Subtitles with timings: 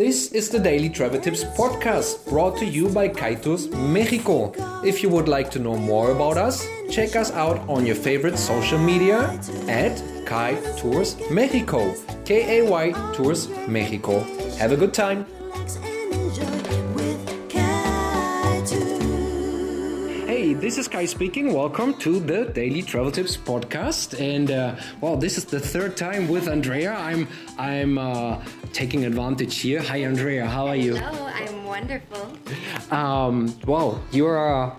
[0.00, 4.50] This is the Daily Travel Tips podcast brought to you by Kay Tours Mexico.
[4.82, 8.38] If you would like to know more about us, check us out on your favorite
[8.38, 11.94] social media at Kay Tours Mexico.
[12.24, 14.20] K A Y Tours Mexico.
[14.56, 15.26] Have a good time.
[20.50, 21.54] Hey, this is Kai speaking.
[21.54, 24.18] Welcome to the Daily Travel Tips podcast.
[24.20, 26.92] And uh, well, this is the third time with Andrea.
[26.92, 28.42] I'm I'm uh,
[28.72, 29.80] taking advantage here.
[29.80, 30.46] Hi, Andrea.
[30.46, 30.96] How are you?
[30.96, 32.36] Hello, I'm wonderful.
[32.90, 34.74] Um, well, you're uh,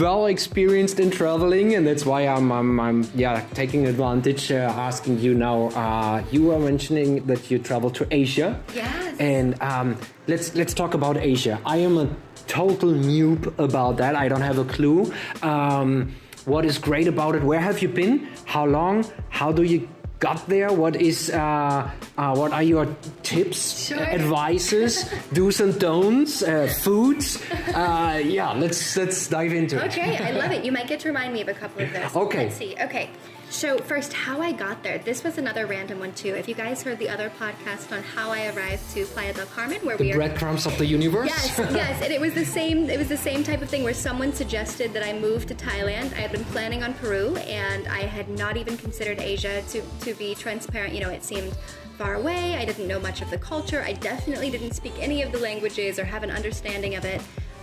[0.00, 5.20] well experienced in traveling, and that's why I'm I'm, I'm yeah taking advantage, uh, asking
[5.20, 5.68] you now.
[5.76, 8.58] Uh, you were mentioning that you travel to Asia.
[8.74, 9.20] Yes.
[9.20, 11.60] And um, let's let's talk about Asia.
[11.66, 12.08] I am a
[12.52, 14.14] total noob about that.
[14.14, 15.10] I don't have a clue.
[15.42, 16.12] Um,
[16.44, 17.42] what is great about it?
[17.42, 18.28] Where have you been?
[18.44, 19.04] How long?
[19.30, 19.88] How do you
[20.18, 20.70] got there?
[20.72, 22.86] What is uh, uh, what are your
[23.22, 23.98] tips, Sure.
[24.00, 27.38] advices, do's and don'ts, uh, foods?
[27.74, 29.88] Uh, yeah, let's let's dive into it.
[29.90, 30.60] Okay, I love it.
[30.66, 32.16] You might get to remind me of a couple of those.
[32.16, 32.44] Okay.
[32.44, 32.76] Let's see.
[32.86, 33.08] Okay.
[33.52, 34.96] So first, how I got there.
[34.96, 36.34] This was another random one too.
[36.34, 39.78] If you guys heard the other podcast on how I arrived to Playa del Carmen,
[39.82, 41.28] where we are breadcrumbs of the universe.
[41.28, 42.88] Yes, yes, and it was the same.
[42.88, 46.14] It was the same type of thing where someone suggested that I move to Thailand.
[46.14, 49.62] I had been planning on Peru, and I had not even considered Asia.
[49.62, 51.54] To to be transparent, you know, it seemed
[51.98, 52.56] far away.
[52.56, 53.82] I didn't know much of the culture.
[53.82, 57.20] I definitely didn't speak any of the languages or have an understanding of it.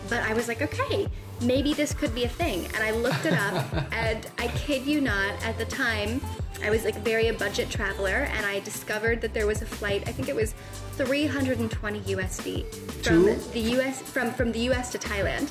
[0.08, 1.08] But I was like, okay,
[1.42, 2.66] maybe this could be a thing.
[2.73, 6.22] And I looked it up, and I kid you not, at the time,
[6.64, 10.03] I was like very a budget traveler, and I discovered that there was a flight.
[10.08, 10.53] I think it was
[10.97, 12.66] 320 USD
[13.03, 13.36] from To?
[13.53, 15.50] the US from from the US to Thailand,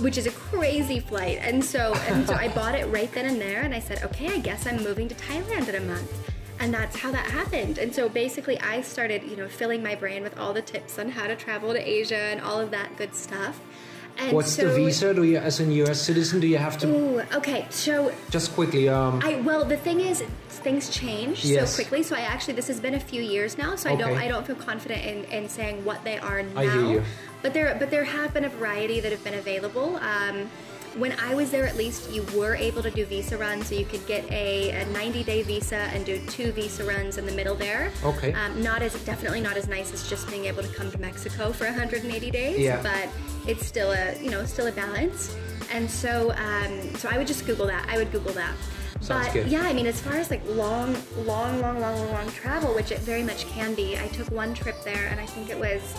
[0.00, 1.38] which is a crazy flight.
[1.42, 4.28] And so and so I bought it right then and there, and I said, okay,
[4.28, 6.10] I guess I'm moving to Thailand in a month.
[6.60, 7.78] And that's how that happened.
[7.78, 11.10] And so basically, I started, you know, filling my brain with all the tips on
[11.10, 13.60] how to travel to Asia and all of that good stuff.
[14.18, 15.14] And What's the visa?
[15.14, 16.00] Do you, as a U.S.
[16.00, 17.66] citizen, do you have to Ooh, okay.
[17.70, 18.88] So just quickly?
[18.88, 21.70] Um, I well, the thing is, things change Yes.
[21.70, 22.02] so quickly.
[22.02, 24.44] So I actually, this has been a few years now, so I don't, I don't
[24.44, 26.60] feel confident in, in saying what they are now.
[26.60, 27.02] I hear you.
[27.42, 29.96] But there, but there have been a variety that have been available.
[30.02, 30.50] Um,
[30.96, 33.84] when I was there, at least you were able to do visa runs, so you
[33.84, 37.92] could get a, a 90-day visa and do two visa runs in the middle there.
[38.04, 38.32] Okay.
[38.32, 41.52] Um, not as definitely not as nice as just being able to come to Mexico
[41.52, 42.58] for 180 days.
[42.58, 42.82] Yeah.
[42.82, 43.08] But
[43.48, 45.36] it's still a you know still a balance.
[45.70, 47.86] And so um, so I would just Google that.
[47.88, 48.54] I would Google that.
[49.00, 49.48] Sounds but good.
[49.48, 52.90] yeah, I mean, as far as like long, long, long, long, long, long travel, which
[52.90, 55.94] it very much can be, I took one trip there, and I think it was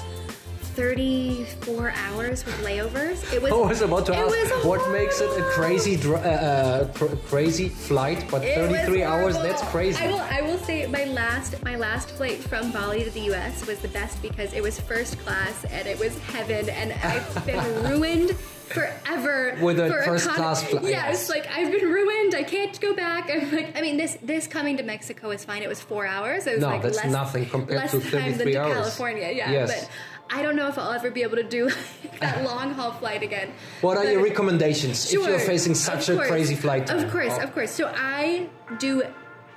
[0.80, 3.34] 34 hours with layovers.
[3.34, 3.52] It was.
[3.52, 6.88] I was about to it ask was what makes it a crazy, dr- uh, uh,
[6.94, 9.36] cr- crazy flight, but It 33 hours?
[9.36, 10.02] That's crazy.
[10.02, 13.68] I will, I will say my last my last flight from Bali to the US
[13.68, 17.84] was the best because it was first class and it was heaven and I've been
[17.84, 18.32] ruined
[18.70, 21.30] forever With a for first econ- class flight, Yes, yes.
[21.30, 22.36] like I've been ruined.
[22.36, 23.30] I can't go back.
[23.32, 25.62] I'm like I mean this this coming to Mexico is fine.
[25.64, 26.48] It was four hours.
[26.48, 28.74] It was No, like that's less, nothing compared less to time 33 than to hours.
[28.76, 29.30] California.
[29.34, 29.68] Yeah, Yes.
[29.74, 29.90] but
[30.32, 31.70] I don't know if I'll ever be able to do
[32.20, 33.52] that long haul flight again.
[33.82, 36.28] what are your recommendations if you're facing such a course.
[36.28, 37.00] crazy flight time?
[37.00, 37.72] Of course, Oh, of course.
[37.72, 38.48] So I
[38.78, 39.04] do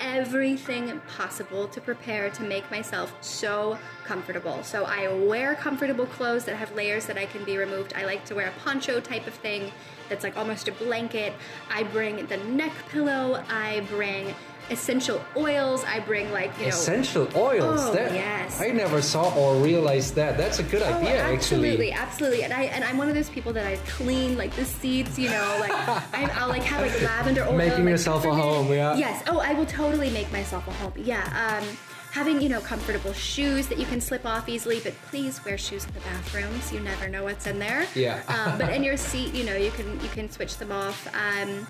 [0.00, 4.62] everything possible to prepare to make myself so comfortable.
[4.64, 7.92] So I wear comfortable clothes that have layers that I can be removed.
[7.94, 9.70] I like to wear a poncho type of thing
[10.08, 11.32] that's like almost a blanket.
[11.70, 13.44] I bring the neck pillow.
[13.48, 14.34] I bring
[14.70, 15.84] essential oils.
[15.84, 17.80] I bring like, you know, Essential oils.
[17.80, 18.60] Oh, that, yes.
[18.60, 20.36] I never saw or realized that.
[20.38, 21.92] That's a good Oh, idea, absolutely, actually.
[21.92, 21.92] absolutely.
[21.92, 22.42] Absolutely.
[22.44, 25.28] And I and I'm one of those people that I clean like the seats, you
[25.30, 25.72] know, like
[26.14, 27.56] I, I'll like have like lavender oil.
[27.56, 28.94] Making like, yourself a home, yeah.
[28.96, 29.22] Yes.
[29.28, 30.92] Oh, I will totally make myself a home.
[30.96, 31.58] Yeah.
[31.62, 31.68] Um,
[32.12, 35.84] having you know comfortable shoes that you can slip off easily, but please wear shoes
[35.86, 36.72] in the bathrooms.
[36.72, 37.86] You never know what's in there.
[37.94, 38.22] Yeah.
[38.28, 41.08] um, but in your seat, you know, you can you can switch them off.
[41.14, 41.66] Um,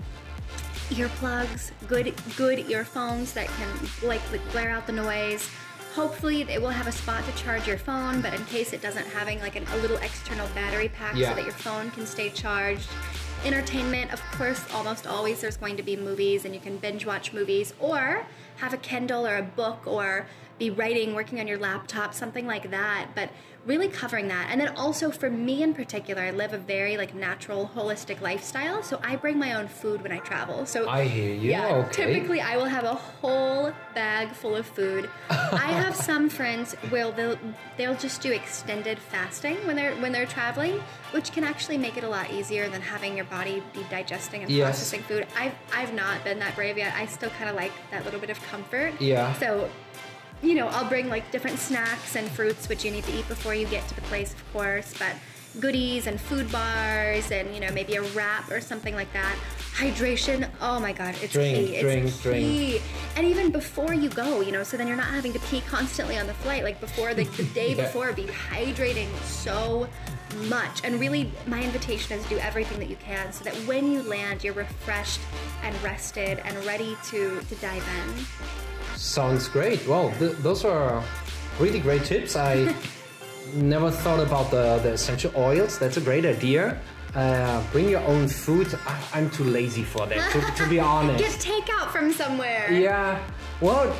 [0.90, 3.68] earplugs, good good earphones that can
[4.08, 4.20] like
[4.52, 5.48] blare out the noise.
[5.94, 9.06] Hopefully, it will have a spot to charge your phone, but in case it doesn't,
[9.08, 11.28] having like an, a little external battery pack Yeah.
[11.30, 12.88] so that your phone can stay charged.
[13.44, 17.34] Entertainment, of course, almost always there's going to be movies, and you can binge watch
[17.34, 18.24] movies or
[18.56, 20.26] have a Kindle or a book or
[20.62, 23.08] be writing, working on your laptop, something like that.
[23.16, 23.30] But
[23.66, 24.48] really covering that.
[24.50, 28.82] And then also for me in particular, I live a very like natural, holistic lifestyle.
[28.82, 30.64] So I bring my own food when I travel.
[30.66, 31.50] So I hear you.
[31.50, 31.90] yeah, okay.
[32.12, 35.10] typically I will have a whole bag full of food.
[35.30, 37.38] I have some friends will they'll
[37.76, 40.80] they'll just do extended fasting when they're when they're traveling,
[41.12, 44.50] which can actually make it a lot easier than having your body be digesting and
[44.50, 44.66] Yes.
[44.66, 45.26] processing food.
[45.36, 46.94] I've I've not been that brave yet.
[46.96, 49.00] I still kind of like that little bit of comfort.
[49.00, 49.32] Yeah.
[49.34, 49.68] So
[50.42, 53.54] you know, I'll bring like different snacks and fruits, which you need to eat before
[53.54, 55.12] you get to the place, of course, but
[55.60, 59.36] goodies and food bars and, you know, maybe a wrap or something like that.
[59.74, 61.80] Hydration, oh my god, it's Drink, key.
[61.80, 62.44] drink, it's drink.
[62.46, 62.80] key.
[63.16, 66.16] And even before you go, you know, so then you're not having to pee constantly
[66.18, 66.64] on the flight.
[66.64, 67.84] Like before the, the day Yeah.
[67.84, 69.86] before, be hydrating so
[70.48, 70.80] much.
[70.84, 74.42] And really, my invitation is do everything that you can so that when you land,
[74.42, 75.20] you're refreshed
[75.62, 78.24] and rested and ready to, to dive in.
[79.02, 79.84] Sounds great.
[79.88, 81.02] Well, th- those are
[81.58, 82.36] really great tips.
[82.36, 82.72] I
[83.54, 85.76] never thought about the, the essential oils.
[85.76, 86.80] That's a great idea.
[87.12, 88.72] Uh, bring your own food.
[88.86, 91.18] I, I'm too lazy for that, to, to be honest.
[91.18, 92.70] Get takeout from somewhere.
[92.70, 93.18] Yeah.
[93.60, 93.92] Well,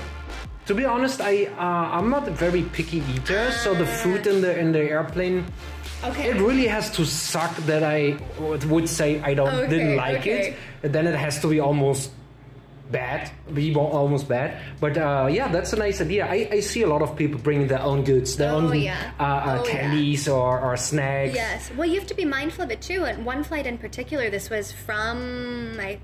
[0.66, 4.40] to be honest, I uh, I'm not a very picky eater, so the food in
[4.40, 5.44] the in the airplane.
[6.04, 6.30] Okay.
[6.30, 10.20] It really has to suck that I would would say I don't Okay, didn't like
[10.20, 10.50] okay.
[10.50, 10.56] it.
[10.84, 12.12] And then it has to be almost
[12.92, 14.60] bad, be almost bad.
[14.78, 16.26] But uh, yeah, that's a nice idea.
[16.26, 19.12] I, I see a lot of people bringing their own goods, their Oh, own yeah.
[19.18, 19.70] uh, uh, Oh, yeah.
[19.72, 21.34] candies or, or snacks.
[21.34, 21.70] Yes.
[21.76, 23.04] Well, you have to be mindful of it too.
[23.04, 25.98] And one flight in particular, this was from I,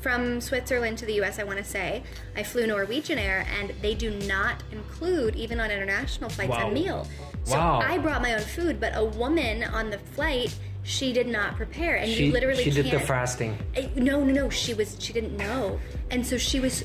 [0.00, 1.38] from Switzerland to the U.S.
[1.38, 2.02] I want to say
[2.34, 6.70] I flew Norwegian Air, and they do not include even on international flights Wow.
[6.70, 7.06] a meal.
[7.44, 7.80] So Wow.
[7.84, 10.54] I brought my own food, but a woman on the flight.
[10.82, 13.56] She did not prepare, and She, you literally she did the fasting.
[13.76, 14.50] Uh, No, no, no.
[14.50, 14.96] She was.
[14.98, 15.78] She didn't know,
[16.10, 16.84] and so she was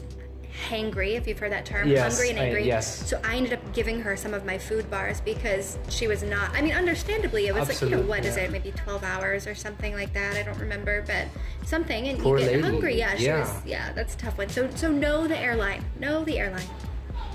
[0.70, 1.16] hangry.
[1.16, 2.66] If you've heard that term, Yes, hungry and I- angry.
[2.66, 3.08] yes.
[3.10, 6.52] So I ended up giving her some of my food bars because she was not.
[6.56, 8.44] I mean, understandably, it was like you know what is yeah.
[8.44, 8.52] it?
[8.52, 10.36] Maybe twelve hours or something like that.
[10.36, 11.28] I don't remember, but
[11.66, 12.08] something.
[12.10, 12.64] And Poor you get lady.
[12.64, 12.98] hungry.
[12.98, 13.40] Yeah, she Yeah.
[13.42, 13.66] was.
[13.66, 14.50] Yeah, that's a tough one.
[14.50, 15.84] So so know the airline.
[16.00, 16.68] Know the airline.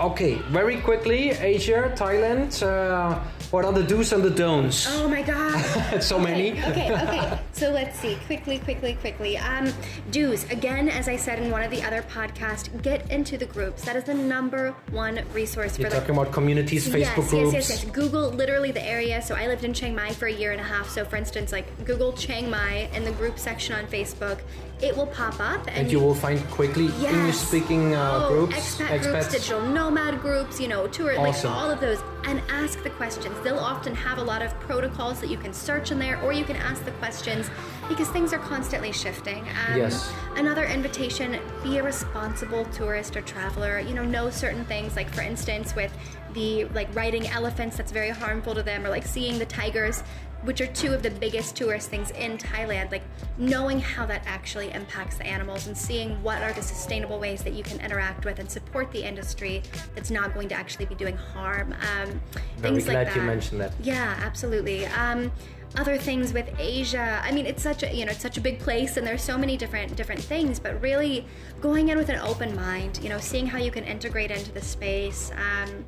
[0.00, 2.62] Okay, very quickly, Asia, Thailand.
[2.62, 3.18] Uh,
[3.50, 4.86] what are the do's and the don'ts?
[4.88, 6.00] Oh my god.
[6.02, 6.50] so Okay, many.
[6.52, 7.38] okay, okay.
[7.52, 8.16] So let's see.
[8.24, 9.36] Quickly, quickly, quickly.
[9.36, 9.70] Um,
[10.10, 10.44] dues.
[10.50, 13.84] Again, as I said in one of the other podcasts, get into the groups.
[13.84, 17.32] That is the number one resource You're for the talking about communities, Facebook yes, groups.
[17.32, 17.92] Yes, yes, yes.
[17.92, 19.20] Google literally the area.
[19.20, 20.88] So I lived in Chiang Mai for a year and a half.
[20.88, 24.38] So for instance, like Google Chiang Mai in the group section on Facebook,
[24.82, 27.12] it will pop up and, And you will find quickly Yes.
[27.14, 31.50] English-speaking uh, Oh, groups, expat groups, digital nomad groups, you know, tour, Awesome.
[31.50, 33.34] like all of those, and ask the questions.
[33.42, 36.44] They'll often have a lot of protocols that you can search in there, or you
[36.44, 37.50] can ask the questions
[37.88, 39.44] because things are constantly shifting.
[39.68, 40.12] Um, Yes.
[40.36, 43.80] Another invitation: be a responsible tourist or traveler.
[43.80, 44.96] You know, know certain things.
[44.96, 45.92] Like for instance, with
[46.34, 50.02] the like riding elephants, that's very harmful to them, or like seeing the tigers
[50.42, 53.02] which are two of the biggest tourist things in Thailand, like
[53.36, 57.52] knowing how that actually impacts the animals and seeing what are the sustainable ways that
[57.52, 59.62] you can interact with and support the industry
[59.94, 61.74] that's not going to actually be doing harm.
[61.74, 62.20] Um,
[62.56, 63.26] Very things glad like you that.
[63.26, 63.74] mentioned that.
[63.82, 64.86] Yeah, absolutely.
[64.86, 65.30] Um,
[65.76, 68.58] other things with Asia, I mean, it's such a you know it's such a big
[68.58, 70.58] place, and there's so many different different things.
[70.58, 71.26] But really,
[71.60, 74.62] going in with an open mind, you know, seeing how you can integrate into the
[74.62, 75.30] space.
[75.36, 75.84] Um,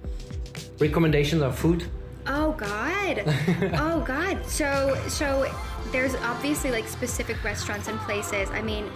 [0.78, 1.84] Recommendations on food.
[2.26, 3.24] Oh God!
[3.78, 4.44] oh God!
[4.46, 5.52] So so
[5.90, 8.48] there's obviously like specific restaurants and places.
[8.50, 8.90] I mean,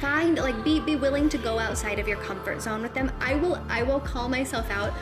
[0.00, 3.12] find like be be willing to go outside of your comfort zone with them.
[3.20, 4.92] I will I will call myself out.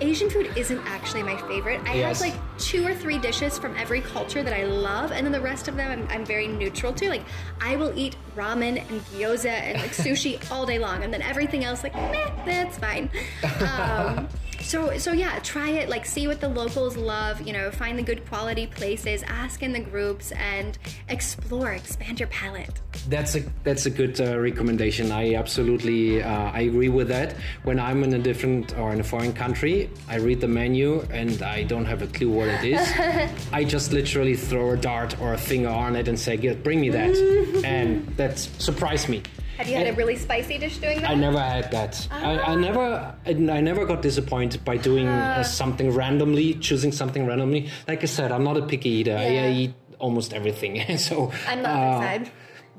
[0.00, 1.80] Asian food isn't actually my favorite.
[1.86, 2.20] I Yes.
[2.20, 5.40] have like two or three dishes from every culture that I love, and then the
[5.40, 7.08] rest of them I'm, I'm very neutral to.
[7.08, 7.22] Like
[7.60, 11.64] I will eat ramen and gyoza and like sushi all day long, and then everything
[11.64, 13.10] else like meh, that's fine.
[13.60, 14.28] Um,
[14.64, 15.88] so so yeah, try it.
[15.88, 17.40] Like see what the locals love.
[17.42, 21.72] You know, find the good quality places, ask in the groups, and explore.
[21.72, 22.80] Expand your palate.
[23.08, 25.12] That's a that's a good uh, recommendation.
[25.12, 27.36] I absolutely uh, I agree with that.
[27.64, 31.42] When I'm in a different or in a foreign country, I read the menu and
[31.42, 33.40] I don't have a clue what it is.
[33.52, 36.80] I just literally throw a dart or a finger on it and say, "Get, bring
[36.80, 37.14] me that,"
[37.64, 39.22] and that surprised me.
[39.56, 41.10] Have you had a really spicy dish doing that?
[41.10, 42.08] I never had that.
[42.10, 47.70] I, I never, I, never got disappointed by doing uh, something randomly, choosing something randomly.
[47.86, 49.16] Like I said, I'm not a picky eater.
[49.16, 50.98] I, I eat almost everything.
[50.98, 52.30] so I'm not uh, side.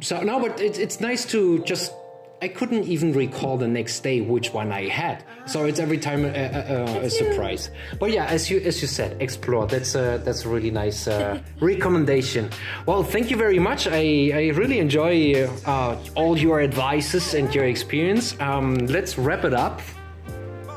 [0.01, 1.93] So no, but it's it's nice to just.
[2.41, 5.23] I couldn't even recall the next day which one I had.
[5.45, 7.69] So it's every time a, a, a, a surprise.
[7.99, 9.67] But yeah, as you as you said, explore.
[9.67, 12.49] That's a that's a really nice uh, recommendation.
[12.85, 13.87] Well, thank you very much.
[13.87, 18.35] I I really enjoy uh, all your advices and your experience.
[18.39, 19.81] Um, let's wrap it up.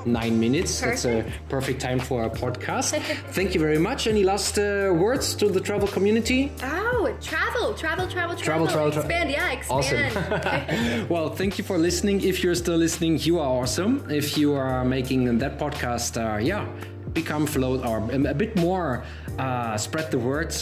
[0.06, 0.80] Nine minutes.
[0.80, 3.00] That's a perfect time for a podcast.
[3.32, 4.06] Thank you very much.
[4.06, 6.52] Any last uh, words to the travel community?
[6.62, 9.30] Oh, travel, travel, travel, travel, Travel, travel, tra- expand.
[9.30, 10.16] Yeah, expand.
[10.16, 11.08] Awesome.
[11.14, 12.22] well, thank you for listening.
[12.22, 14.06] If you're still listening, you are awesome.
[14.10, 16.66] If you are making that podcast, uh, yeah,
[17.12, 19.04] become float or a bit more,
[19.38, 20.54] uh, spread the word.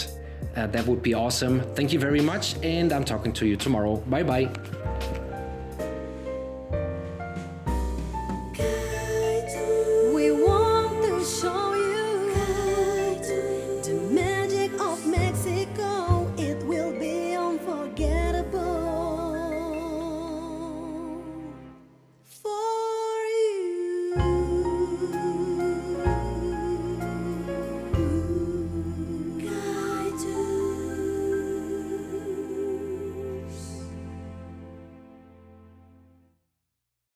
[0.56, 1.60] Uh, that would be awesome.
[1.74, 3.96] Thank you very much, and I'm talking to you tomorrow.
[3.96, 5.15] Bye bye.